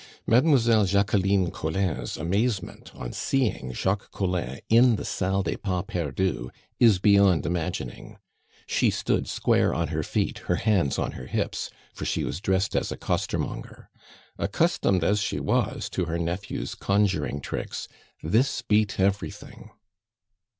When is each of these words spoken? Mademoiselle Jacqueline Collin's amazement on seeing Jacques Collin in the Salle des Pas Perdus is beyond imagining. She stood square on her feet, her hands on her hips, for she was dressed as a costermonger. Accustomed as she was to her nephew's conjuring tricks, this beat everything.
Mademoiselle 0.25 0.85
Jacqueline 0.85 1.51
Collin's 1.51 2.17
amazement 2.17 2.89
on 2.95 3.13
seeing 3.13 3.71
Jacques 3.71 4.09
Collin 4.09 4.59
in 4.67 4.95
the 4.95 5.05
Salle 5.05 5.43
des 5.43 5.57
Pas 5.57 5.83
Perdus 5.87 6.49
is 6.79 6.97
beyond 6.97 7.45
imagining. 7.45 8.17
She 8.65 8.89
stood 8.89 9.27
square 9.27 9.75
on 9.75 9.89
her 9.89 10.01
feet, 10.01 10.39
her 10.49 10.55
hands 10.55 10.97
on 10.97 11.11
her 11.11 11.27
hips, 11.27 11.69
for 11.93 12.05
she 12.05 12.23
was 12.23 12.41
dressed 12.41 12.75
as 12.75 12.91
a 12.91 12.97
costermonger. 12.97 13.91
Accustomed 14.39 15.03
as 15.03 15.19
she 15.19 15.39
was 15.39 15.87
to 15.91 16.05
her 16.05 16.17
nephew's 16.17 16.73
conjuring 16.73 17.39
tricks, 17.39 17.87
this 18.23 18.63
beat 18.63 18.99
everything. 18.99 19.69